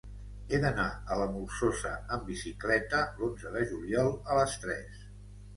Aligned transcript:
He 0.53 0.59
d'anar 0.61 0.85
a 1.15 1.17
la 1.19 1.27
Molsosa 1.33 1.91
amb 2.17 2.25
bicicleta 2.31 3.05
l'onze 3.21 3.55
de 3.59 3.63
juliol 3.75 4.11
a 4.33 4.39
les 4.41 4.57
tres. 4.65 5.07